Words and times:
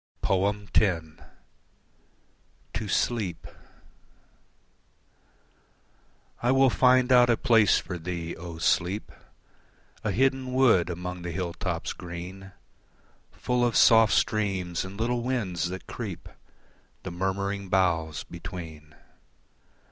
X. 0.27 1.05
To 2.73 2.87
Sleep 2.87 3.45
I 6.41 6.51
will 6.51 6.71
find 6.71 7.11
out 7.11 7.29
a 7.29 7.37
place 7.37 7.77
for 7.77 7.99
thee, 7.99 8.35
O 8.35 8.57
Sleep 8.57 9.11
A 10.03 10.09
hidden 10.09 10.53
wood 10.53 10.89
among 10.89 11.21
the 11.21 11.29
hill 11.29 11.53
tops 11.53 11.93
green, 11.93 12.51
Full 13.31 13.63
of 13.63 13.75
soft 13.77 14.13
streams 14.15 14.83
and 14.83 14.99
little 14.99 15.21
winds 15.21 15.69
that 15.69 15.85
creep 15.85 16.27
The 17.03 17.11
murmuring 17.11 17.69
boughs 17.69 18.23
between. 18.23 18.95